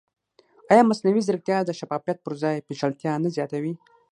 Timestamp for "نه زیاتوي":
3.23-3.73